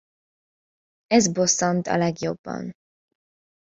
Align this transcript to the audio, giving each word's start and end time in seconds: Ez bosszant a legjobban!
Ez 1.07 1.31
bosszant 1.31 1.87
a 1.87 1.97
legjobban! 1.97 2.73